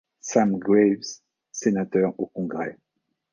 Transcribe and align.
Sam 0.19 0.57
Graves, 0.57 1.21
sénateur 1.51 2.19
au 2.19 2.25
congrès. 2.25 2.79